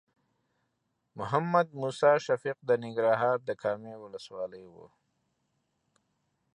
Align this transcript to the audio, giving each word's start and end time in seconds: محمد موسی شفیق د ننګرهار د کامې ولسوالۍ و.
محمد 1.19 1.67
موسی 1.81 2.13
شفیق 2.25 2.57
د 2.65 2.71
ننګرهار 2.83 3.37
د 3.47 3.49
کامې 3.61 3.93
ولسوالۍ 4.03 4.65
و. 4.69 4.75